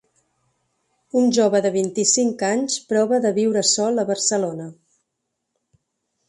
Un 1.19 1.27
jove 1.37 1.61
de 1.65 1.71
vint-i-cinc 1.75 2.41
anys 2.47 2.79
prova 2.95 3.19
de 3.27 3.33
viure 3.37 3.63
sol 3.73 4.05
a 4.05 4.07
Barcelona. 4.09 4.67